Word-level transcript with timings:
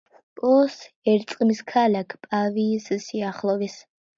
პოს 0.37 0.77
ერწყმის 1.13 1.61
ქალაქ 1.73 2.17
პავიის 2.25 2.91
სიახლოვეს. 3.07 3.79